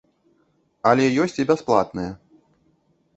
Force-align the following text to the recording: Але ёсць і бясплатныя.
Але 0.91 1.05
ёсць 1.25 1.37
і 1.43 1.45
бясплатныя. 1.51 2.11